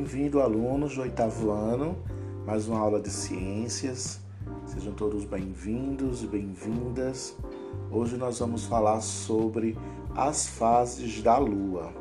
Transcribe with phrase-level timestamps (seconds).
[0.00, 1.94] Bem-vindo, alunos do oitavo ano,
[2.46, 4.18] mais uma aula de ciências.
[4.64, 7.36] Sejam todos bem-vindos e bem-vindas.
[7.90, 9.76] Hoje nós vamos falar sobre
[10.16, 11.92] as fases da Lua.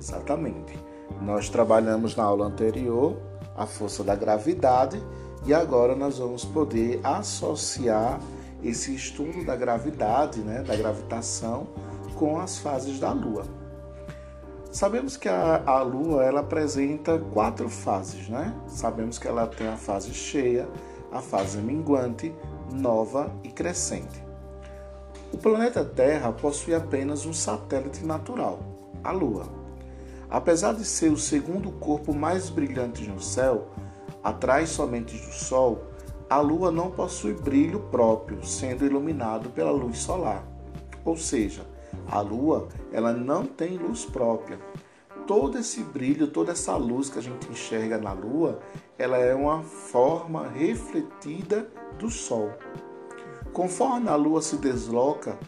[0.00, 0.78] Exatamente.
[1.20, 3.18] Nós trabalhamos na aula anterior
[3.54, 4.98] a força da gravidade
[5.44, 8.18] e agora nós vamos poder associar
[8.64, 11.66] esse estudo da gravidade, né, da gravitação,
[12.14, 13.65] com as fases da Lua.
[14.76, 18.54] Sabemos que a, a Lua ela apresenta quatro fases, né?
[18.66, 20.68] Sabemos que ela tem a fase cheia,
[21.10, 22.30] a fase minguante,
[22.70, 24.22] nova e crescente.
[25.32, 28.58] O planeta Terra possui apenas um satélite natural,
[29.02, 29.46] a Lua.
[30.28, 33.68] Apesar de ser o segundo corpo mais brilhante no céu,
[34.22, 35.84] atrás somente do Sol,
[36.28, 40.46] a Lua não possui brilho próprio, sendo iluminado pela luz solar.
[41.02, 41.62] Ou seja,
[42.08, 44.58] a lua, ela não tem luz própria.
[45.26, 48.60] Todo esse brilho, toda essa luz que a gente enxerga na lua,
[48.98, 52.52] ela é uma forma refletida do sol.
[53.52, 55.38] Conforme a lua se desloca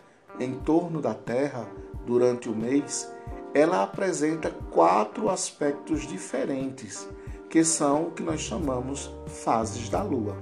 [0.41, 1.69] em torno da Terra
[2.07, 3.12] durante o mês,
[3.55, 7.09] ela apresenta quatro aspectos diferentes,
[7.49, 10.37] que são o que nós chamamos fases da lua.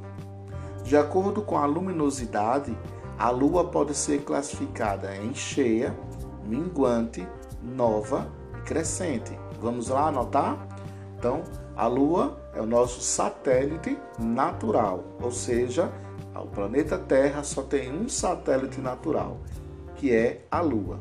[0.83, 2.77] De acordo com a luminosidade,
[3.19, 5.97] a lua pode ser classificada em cheia,
[6.45, 7.27] minguante,
[7.63, 9.39] nova e crescente.
[9.61, 10.67] Vamos lá anotar?
[11.19, 11.43] Então,
[11.75, 15.91] a lua é o nosso satélite natural, ou seja,
[16.35, 19.39] o planeta Terra só tem um satélite natural,
[19.97, 21.01] que é a lua.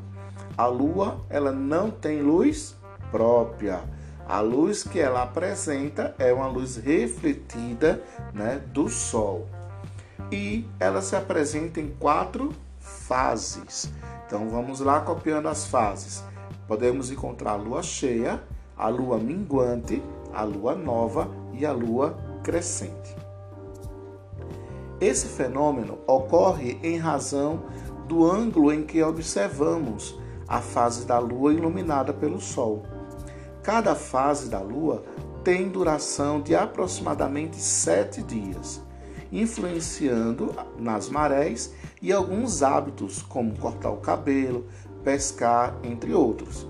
[0.58, 2.78] A lua, ela não tem luz
[3.12, 3.82] própria.
[4.26, 8.02] A luz que ela apresenta é uma luz refletida,
[8.34, 9.46] né, do sol
[10.32, 13.92] e ela se apresenta em quatro fases.
[14.26, 16.24] Então vamos lá copiando as fases.
[16.68, 18.42] Podemos encontrar a lua cheia,
[18.78, 20.02] a lua minguante,
[20.34, 23.16] a lua nova e a lua crescente.
[25.00, 27.64] Esse fenômeno ocorre em razão
[28.08, 32.84] do ângulo em que observamos a fase da lua iluminada pelo sol.
[33.62, 35.04] Cada fase da lua
[35.44, 38.85] tem duração de aproximadamente sete dias
[39.42, 44.66] influenciando nas marés e alguns hábitos, como cortar o cabelo,
[45.04, 46.68] pescar, entre outros.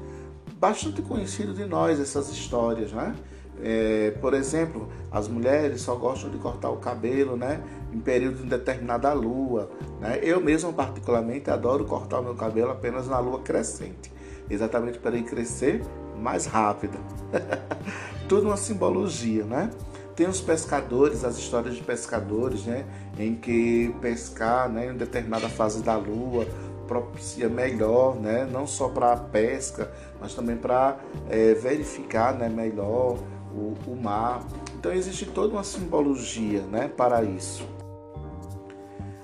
[0.60, 3.16] Bastante conhecido de nós essas histórias, né?
[3.62, 7.62] É, por exemplo, as mulheres só gostam de cortar o cabelo, né?
[7.94, 9.70] Em período de determinada lua,
[10.02, 10.20] né?
[10.22, 14.12] Eu mesmo particularmente adoro cortar o meu cabelo apenas na lua crescente,
[14.50, 15.82] exatamente para ele crescer
[16.18, 16.98] mais rápido.
[18.28, 19.70] Tudo uma simbologia, né?
[20.16, 22.86] Tem os pescadores, as histórias de pescadores, né,
[23.20, 26.48] em que pescar, né, em determinada fase da lua
[26.88, 30.98] propicia melhor, né, não só para a pesca, mas também para
[31.30, 33.18] é, verificar, né, melhor
[33.54, 34.46] o, o mar.
[34.78, 37.68] Então existe toda uma simbologia, né, para isso.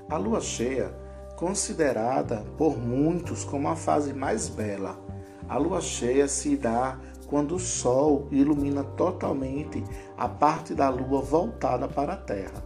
[0.09, 0.93] A lua cheia,
[1.37, 4.99] considerada por muitos como a fase mais bela,
[5.47, 6.97] a lua cheia se dá
[7.31, 9.81] quando o Sol ilumina totalmente
[10.17, 12.61] a parte da Lua voltada para a Terra.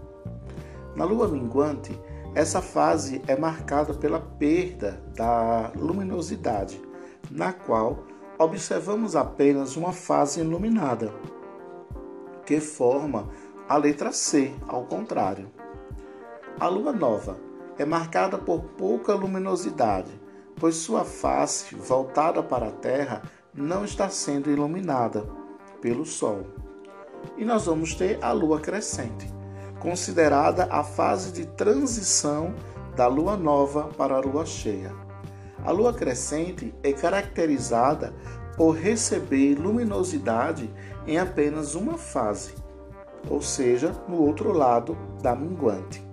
[0.96, 1.98] Na Lua minguante,
[2.34, 6.82] essa fase é marcada pela perda da luminosidade,
[7.30, 8.00] na qual
[8.40, 11.14] observamos apenas uma fase iluminada,
[12.44, 13.30] que forma
[13.70, 15.50] a letra C, ao contrário.
[16.60, 17.38] A lua nova
[17.78, 20.12] é marcada por pouca luminosidade,
[20.56, 23.22] pois sua face voltada para a Terra
[23.56, 25.26] não está sendo iluminada
[25.82, 26.46] pelo Sol.
[27.38, 29.32] E nós vamos ter a lua crescente,
[29.80, 32.54] considerada a fase de transição
[32.96, 34.94] da lua nova para a lua cheia.
[35.64, 38.14] A lua crescente é caracterizada
[38.56, 40.70] por receber luminosidade
[41.08, 42.54] em apenas uma fase,
[43.30, 46.06] ou seja, no outro lado da minguante.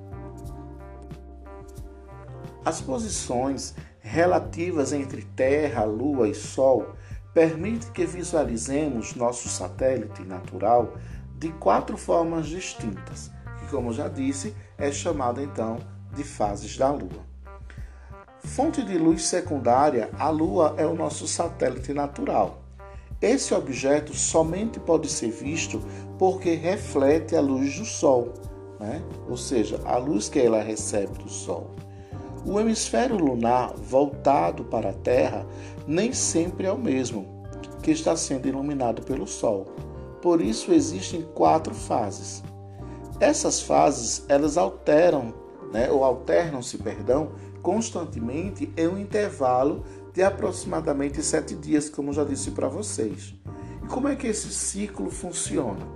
[2.64, 6.94] As posições relativas entre Terra, Lua e Sol
[7.34, 10.94] permite que visualizemos nosso satélite natural
[11.38, 15.78] de quatro formas distintas, que, como já disse, é chamada então
[16.14, 17.32] de fases da Lua.
[18.44, 22.62] Fonte de luz secundária, a Lua é o nosso satélite natural.
[23.20, 25.80] Esse objeto somente pode ser visto
[26.18, 28.34] porque reflete a luz do Sol,
[28.80, 29.00] né?
[29.28, 31.70] ou seja, a luz que ela recebe do Sol.
[32.44, 35.46] O hemisfério lunar voltado para a Terra
[35.86, 37.44] nem sempre é o mesmo,
[37.82, 39.66] que está sendo iluminado pelo Sol.
[40.20, 42.42] Por isso existem quatro fases.
[43.20, 45.32] Essas fases elas alteram,
[45.72, 47.30] né, ou alternam-se, perdão,
[47.62, 53.34] constantemente em um intervalo de aproximadamente sete dias, como já disse para vocês.
[53.88, 55.86] como é que esse ciclo funciona?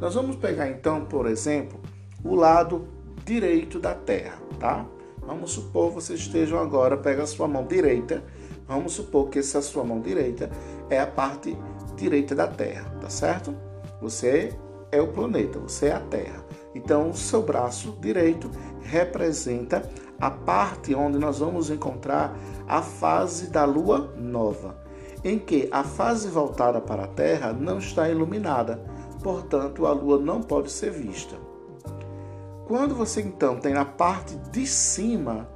[0.00, 1.80] Nós vamos pegar então, por exemplo,
[2.24, 2.86] o lado
[3.24, 4.86] direito da Terra, tá?
[5.24, 8.24] Vamos supor que vocês estejam agora, pega a sua mão direita,
[8.66, 10.50] vamos supor que essa sua mão direita
[10.90, 11.56] é a parte
[11.96, 13.54] direita da Terra, tá certo?
[14.00, 14.52] Você
[14.90, 16.44] é o planeta, você é a Terra.
[16.74, 18.50] Então, o seu braço direito
[18.82, 19.88] representa
[20.20, 22.36] a parte onde nós vamos encontrar
[22.66, 24.76] a fase da lua nova,
[25.22, 28.82] em que a fase voltada para a Terra não está iluminada,
[29.22, 31.51] portanto, a lua não pode ser vista.
[32.66, 35.48] Quando você então tem na parte de cima,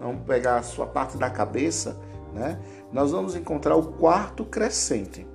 [0.00, 1.98] vamos pegar a sua parte da cabeça,
[2.32, 2.60] né?
[2.92, 5.26] Nós vamos encontrar o quarto crescente,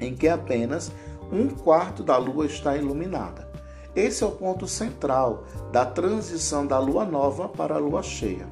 [0.00, 0.90] em que apenas
[1.30, 3.50] um quarto da lua está iluminada.
[3.94, 8.46] Esse é o ponto central da transição da lua nova para a lua cheia.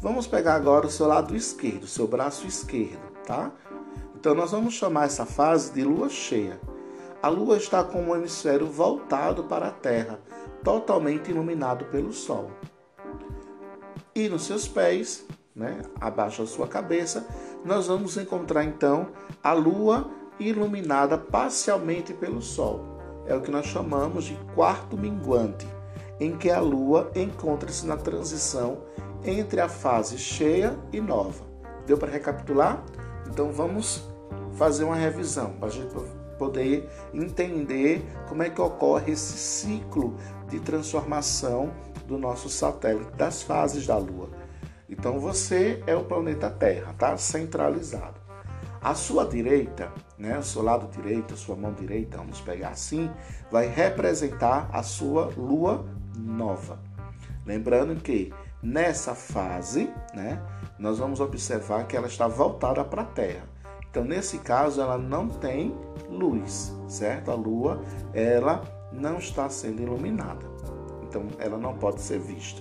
[0.00, 3.52] Vamos pegar agora o seu lado esquerdo, seu braço esquerdo, tá?
[4.14, 6.60] Então nós vamos chamar essa fase de lua cheia.
[7.22, 10.18] A lua está com o hemisfério voltado para a Terra,
[10.64, 12.50] totalmente iluminado pelo sol.
[14.14, 17.26] E nos seus pés, né, abaixo da sua cabeça,
[17.64, 19.08] nós vamos encontrar então
[19.42, 22.80] a lua iluminada parcialmente pelo sol.
[23.26, 25.66] É o que nós chamamos de quarto minguante,
[26.18, 28.78] em que a lua encontra-se na transição
[29.24, 31.44] entre a fase cheia e nova.
[31.86, 32.82] Deu para recapitular?
[33.28, 34.08] Então vamos
[34.52, 35.94] fazer uma revisão para a gente
[36.34, 40.16] poder entender como é que ocorre esse ciclo
[40.48, 41.72] de transformação
[42.06, 44.28] do nosso satélite, das fases da Lua.
[44.88, 47.16] Então você é o planeta Terra, tá?
[47.16, 48.22] Centralizado.
[48.80, 53.10] A sua direita, né, o seu lado direito, a sua mão direita, vamos pegar assim,
[53.50, 56.78] vai representar a sua lua nova.
[57.46, 58.30] Lembrando que
[58.62, 60.42] nessa fase, né,
[60.78, 63.53] nós vamos observar que ela está voltada para a Terra.
[63.94, 65.72] Então, nesse caso, ela não tem
[66.10, 67.30] luz, certo?
[67.30, 67.80] A lua,
[68.12, 68.60] ela
[68.90, 70.44] não está sendo iluminada.
[71.04, 72.60] Então, ela não pode ser vista.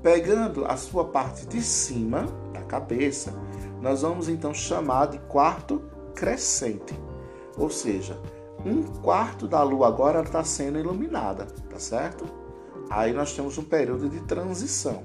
[0.00, 3.34] Pegando a sua parte de cima da cabeça,
[3.80, 5.82] nós vamos então chamar de quarto
[6.14, 6.96] crescente.
[7.58, 8.16] Ou seja,
[8.64, 12.24] um quarto da lua agora está sendo iluminada, tá certo?
[12.88, 15.02] Aí nós temos um período de transição.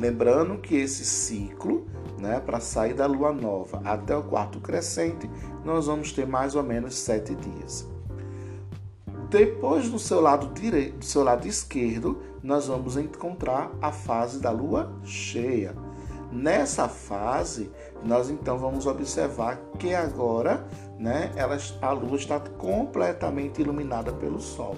[0.00, 1.86] Lembrando que esse ciclo,
[2.18, 5.30] né, para sair da lua nova até o quarto crescente,
[5.62, 7.86] nós vamos ter mais ou menos sete dias.
[9.28, 14.50] Depois do seu lado direito, do seu lado esquerdo, nós vamos encontrar a fase da
[14.50, 15.74] lua cheia.
[16.32, 17.70] Nessa fase,
[18.02, 20.66] nós então vamos observar que agora,
[20.98, 24.76] né, ela, a lua está completamente iluminada pelo sol.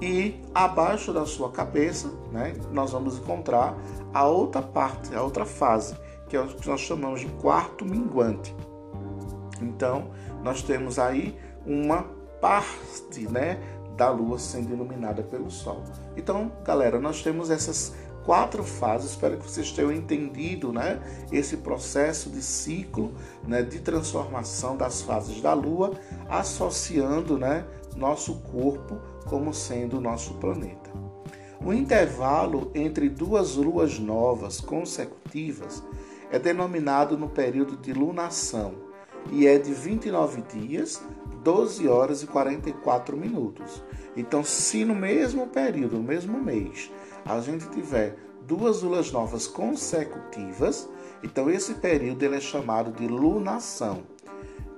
[0.00, 3.76] E abaixo da sua cabeça, né, nós vamos encontrar
[4.14, 5.94] a outra parte, a outra fase,
[6.28, 8.54] que é o que nós chamamos de quarto minguante.
[9.60, 10.10] Então,
[10.42, 11.36] nós temos aí
[11.66, 12.04] uma
[12.40, 13.60] parte né,
[13.96, 15.82] da lua sendo iluminada pelo sol.
[16.16, 17.94] Então, galera, nós temos essas
[18.24, 19.10] quatro fases.
[19.10, 21.00] Espero que vocês tenham entendido né,
[21.30, 23.12] esse processo de ciclo
[23.46, 25.92] né, de transformação das fases da Lua,
[26.28, 27.64] associando né,
[27.96, 30.90] nosso corpo como sendo nosso planeta.
[31.64, 35.82] O intervalo entre duas luas novas consecutivas
[36.30, 38.74] é denominado no período de lunação
[39.30, 41.02] e é de 29 dias
[41.42, 43.82] 12 horas e 44 minutos.
[44.16, 46.90] Então, se no mesmo período, no mesmo mês,
[47.24, 50.88] a gente tiver duas luas novas consecutivas,
[51.22, 54.02] então esse período ele é chamado de lunação.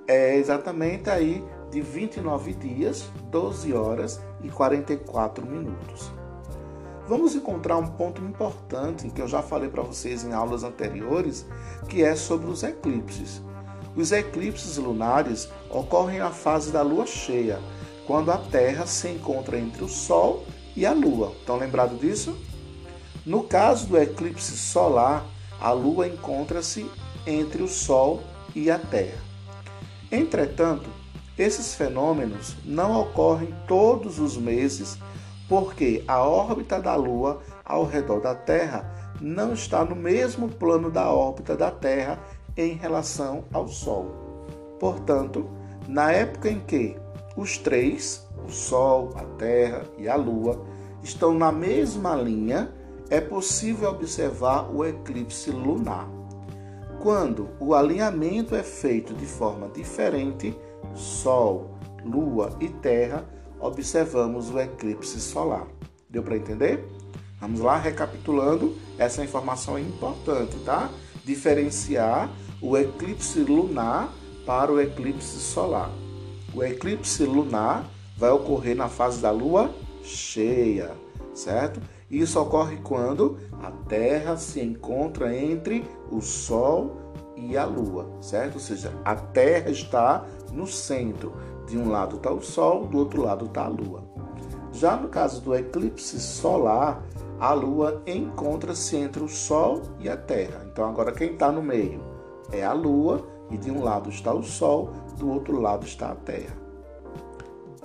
[0.07, 6.11] É exatamente aí de 29 dias, 12 horas e 44 minutos.
[7.07, 11.45] Vamos encontrar um ponto importante que eu já falei para vocês em aulas anteriores,
[11.89, 13.41] que é sobre os eclipses.
[13.95, 17.59] Os eclipses lunares ocorrem na fase da lua cheia,
[18.05, 21.33] quando a Terra se encontra entre o Sol e a Lua.
[21.39, 22.37] Estão lembrados disso?
[23.25, 25.25] No caso do eclipse solar,
[25.59, 26.85] a Lua encontra-se
[27.25, 28.21] entre o Sol
[28.55, 29.21] e a Terra.
[30.11, 30.89] Entretanto,
[31.37, 34.97] esses fenômenos não ocorrem todos os meses,
[35.49, 41.11] porque a órbita da Lua ao redor da Terra não está no mesmo plano da
[41.11, 42.19] órbita da Terra
[42.55, 44.11] em relação ao Sol.
[44.79, 45.49] Portanto,
[45.87, 46.95] na época em que
[47.35, 50.63] os três, o Sol, a Terra e a Lua,
[51.01, 52.71] estão na mesma linha,
[53.09, 56.07] é possível observar o eclipse lunar.
[57.01, 60.55] Quando o alinhamento é feito de forma diferente,
[60.93, 63.25] Sol, Lua e Terra,
[63.59, 65.67] observamos o eclipse solar.
[66.09, 66.85] Deu para entender?
[67.39, 70.89] Vamos lá, recapitulando, essa informação é importante, tá?
[71.25, 72.29] Diferenciar
[72.61, 74.13] o eclipse lunar
[74.45, 75.89] para o eclipse solar.
[76.53, 79.73] O eclipse lunar vai ocorrer na fase da lua
[80.03, 80.91] cheia,
[81.33, 81.81] certo?
[82.09, 86.95] Isso ocorre quando a Terra se encontra entre o Sol
[87.35, 88.55] e a Lua, certo?
[88.55, 91.33] Ou seja, a Terra está no centro.
[91.67, 94.03] De um lado está o Sol, do outro lado está a Lua.
[94.71, 97.03] Já no caso do eclipse solar,
[97.39, 100.65] a Lua encontra-se entre o Sol e a Terra.
[100.71, 102.01] Então agora quem está no meio
[102.51, 106.15] é a Lua e de um lado está o Sol, do outro lado está a
[106.15, 106.55] Terra.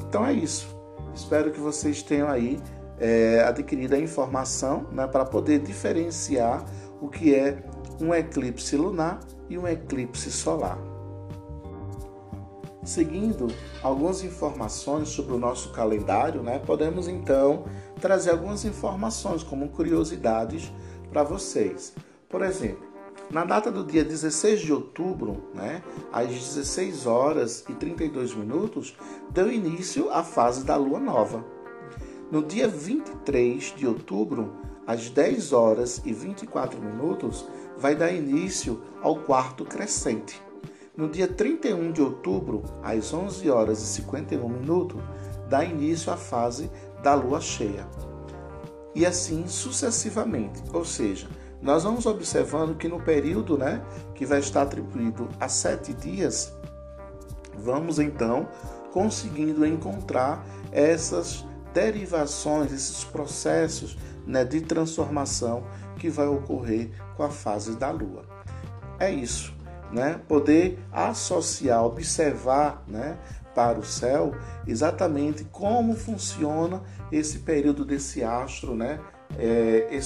[0.01, 0.77] Então é isso.
[1.15, 2.59] Espero que vocês tenham aí
[2.99, 6.65] é, adquirido a informação né, para poder diferenciar
[7.01, 7.63] o que é
[8.01, 10.79] um eclipse lunar e um eclipse solar.
[12.89, 13.49] Seguindo
[13.83, 17.67] algumas informações sobre o nosso calendário, né, podemos então
[18.01, 20.73] trazer algumas informações como curiosidades
[21.11, 21.93] para vocês.
[22.31, 22.89] Por exemplo,
[23.31, 28.97] na data do dia 16 de outubro, né, às 16 horas e 32 minutos,
[29.31, 31.45] deu início à fase da lua nova.
[32.33, 34.51] No dia 23 de outubro,
[34.87, 40.48] às 10 horas e 24 minutos, vai dar início ao quarto crescente.
[40.99, 45.01] No dia 31 de outubro, às 11 horas e 51 minutos,
[45.49, 46.69] dá início à fase
[47.05, 47.87] da lua cheia.
[48.97, 51.29] E assim sucessivamente, ou seja,
[51.63, 53.81] nós vamos observando que no período né,
[54.17, 56.53] que vai estar atribuído a sete dias,
[57.57, 58.49] vamos então
[58.93, 65.63] conseguindo encontrar essas derivações, esses processos né, de transformação
[65.97, 68.25] que vai ocorrer com a fase da Lua.
[68.99, 69.55] É isso,
[69.93, 70.21] né?
[70.29, 73.19] Poder associar, observar, né,
[73.55, 74.33] para o céu
[74.67, 79.01] exatamente como funciona esse período desse astro, né?
[79.37, 80.01] É,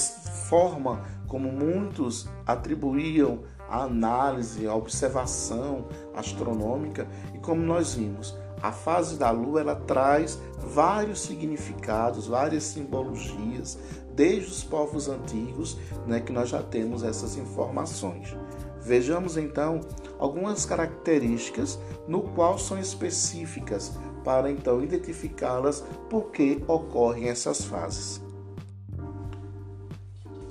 [0.48, 9.18] forma como muitos atribuíam a análise, a observação astronômica e como nós vimos, a fase
[9.18, 13.78] da Lua ela traz vários significados, várias simbologias,
[14.14, 18.36] desde os povos antigos, né, que nós já temos essas informações.
[18.84, 19.80] Vejamos então
[20.18, 23.92] algumas características no qual são específicas
[24.24, 28.20] para então identificá-las por que ocorrem essas fases.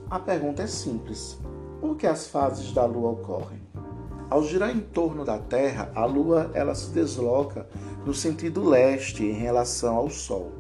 [0.10, 1.38] A pergunta é simples:
[1.80, 3.62] por que as fases da Lua ocorrem?
[4.30, 7.68] Ao girar em torno da Terra, a Lua ela se desloca
[8.06, 10.52] no sentido leste em relação ao Sol.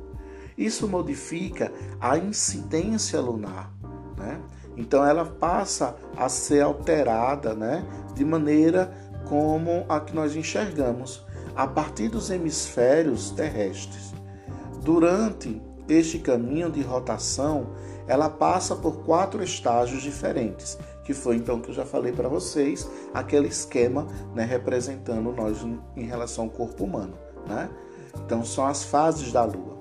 [0.57, 3.73] Isso modifica a incidência lunar,
[4.17, 4.41] né?
[4.81, 7.85] Então ela passa a ser alterada, né,
[8.15, 8.91] de maneira
[9.29, 11.23] como a que nós enxergamos
[11.55, 14.11] a partir dos hemisférios terrestres.
[14.81, 17.67] Durante este caminho de rotação,
[18.07, 22.89] ela passa por quatro estágios diferentes, que foi então que eu já falei para vocês,
[23.13, 25.59] aquele esquema né, representando nós
[25.95, 27.13] em relação ao corpo humano.
[27.47, 27.69] Né?
[28.25, 29.80] Então são as fases da Lua.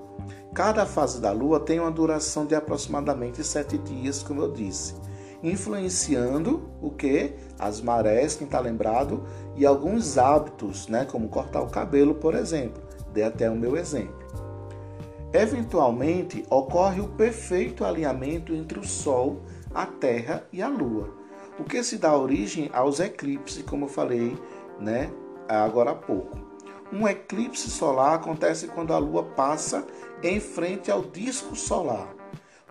[0.53, 4.95] Cada fase da Lua tem uma duração de aproximadamente sete dias, como eu disse,
[5.41, 7.33] influenciando o que?
[7.57, 9.23] As marés, quem está lembrado,
[9.55, 12.83] e alguns hábitos, né, como cortar o cabelo, por exemplo.
[13.13, 14.19] Dei até o meu exemplo.
[15.31, 19.43] Eventualmente, ocorre o perfeito alinhamento entre o Sol,
[19.73, 21.13] a Terra e a Lua,
[21.57, 24.37] o que se dá origem aos eclipses, como eu falei
[24.81, 25.09] né,
[25.47, 26.50] agora há pouco.
[26.91, 29.85] Um eclipse solar acontece quando a Lua passa
[30.21, 32.13] em frente ao disco solar.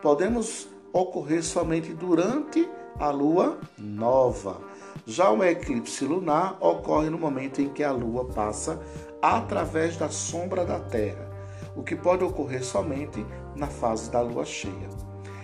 [0.02, 4.60] Podemos ocorrer somente durante a Lua nova.
[5.06, 8.80] Já o eclipse lunar ocorre no momento em que a Lua passa
[9.22, 11.30] através da sombra da Terra
[11.74, 13.24] o que pode ocorrer somente
[13.54, 14.88] na fase da lua cheia.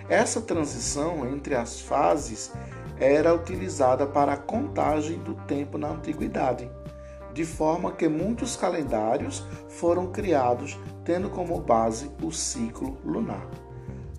[0.09, 2.51] Essa transição entre as fases
[2.99, 6.69] era utilizada para a contagem do tempo na antiguidade,
[7.37, 10.75] de forma que muitos calendários foram criados
[11.05, 13.47] tendo como base o ciclo lunar.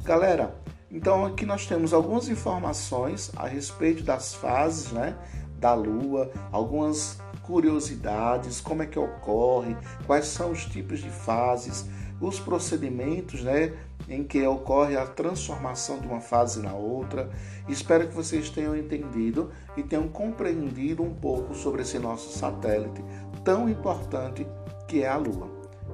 [0.05, 0.55] Galera,
[0.89, 5.17] então aqui nós temos algumas informações a respeito das fases, né,
[5.59, 11.87] da lua, algumas curiosidades, como é que ocorre, quais são os tipos de fases,
[12.21, 13.73] os procedimentos né,
[14.09, 17.29] em que ocorre a transformação de uma fase na outra.
[17.69, 23.05] Espero que vocês tenham entendido e tenham compreendido um pouco sobre esse nosso satélite
[23.45, 24.47] tão importante
[24.87, 25.49] que é a Lua.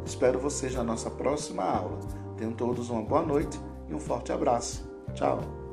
[0.05, 1.99] Espero vocês na nossa próxima aula.
[2.37, 4.89] Tenham todos uma boa noite e um forte abraço.
[5.15, 5.64] Tchau!